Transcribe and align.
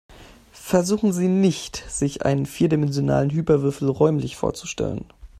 Versuchen 0.63 1.13
Sie 1.13 1.27
nicht, 1.27 1.75
sich 1.87 2.25
einen 2.25 2.47
vierdimensionalen 2.47 3.29
Hyperwürfel 3.29 3.87
räumlich 3.87 4.35
vorzustellen. 4.35 5.05